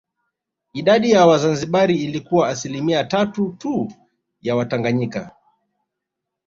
[0.73, 3.93] Idadi ya Wazanzibari ilikuwa asilimia tatu tu
[4.41, 5.31] ya Watanganyika